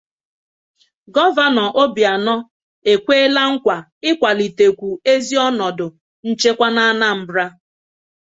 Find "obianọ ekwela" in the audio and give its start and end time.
1.81-3.41